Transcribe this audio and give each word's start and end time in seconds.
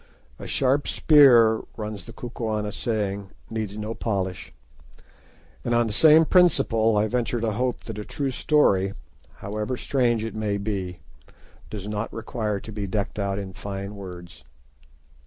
"A 0.39 0.47
sharp 0.47 0.87
spear," 0.87 1.61
runs 1.77 2.05
the 2.05 2.11
Kukuana 2.11 2.71
saying, 2.73 3.29
"needs 3.51 3.77
no 3.77 3.93
polish"; 3.93 4.51
and 5.63 5.75
on 5.75 5.85
the 5.85 5.93
same 5.93 6.25
principle 6.25 6.97
I 6.97 7.05
venture 7.05 7.39
to 7.39 7.51
hope 7.51 7.83
that 7.83 7.99
a 7.99 8.03
true 8.03 8.31
story, 8.31 8.93
however 9.35 9.77
strange 9.77 10.25
it 10.25 10.33
may 10.33 10.57
be, 10.57 11.01
does 11.69 11.87
not 11.87 12.11
require 12.11 12.59
to 12.61 12.71
be 12.71 12.87
decked 12.87 13.19
out 13.19 13.37
in 13.37 13.53
fine 13.53 13.95
words. 13.95 14.43